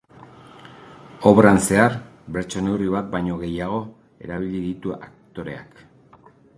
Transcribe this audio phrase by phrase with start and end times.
[1.31, 1.97] Obran zehar,
[2.39, 3.81] bertso-neurri bat baino gehiago
[4.27, 5.85] erabili ditu autoreak.